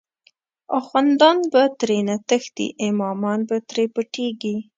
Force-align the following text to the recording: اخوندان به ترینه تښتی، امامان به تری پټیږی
اخوندان 0.79 1.37
به 1.51 1.63
ترینه 1.79 2.15
تښتی، 2.27 2.67
امامان 2.87 3.39
به 3.49 3.57
تری 3.69 3.85
پټیږی 3.93 4.55